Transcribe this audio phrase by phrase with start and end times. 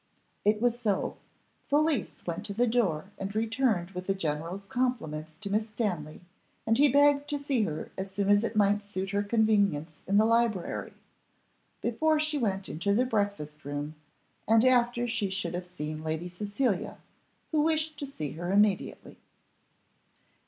[0.43, 1.17] It was so
[1.69, 6.21] Felicie went to the door and returned with the general's compliments to Miss Stanley,
[6.65, 10.17] and he begged to see her as soon as it might suit her convenience in
[10.17, 10.93] the library,
[11.81, 13.93] before she went into the breakfast room,
[14.47, 16.97] and after she should have seen Lady Cecilia,
[17.51, 19.17] who wished to see her immediately.